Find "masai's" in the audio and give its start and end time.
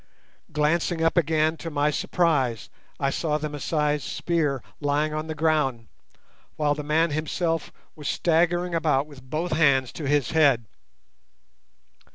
3.49-4.03